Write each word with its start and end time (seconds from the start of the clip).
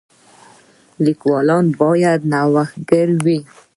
لیکوال 1.03 1.49
باید 1.81 2.19
نوښتګر 2.31 3.07
وي. 3.25 3.39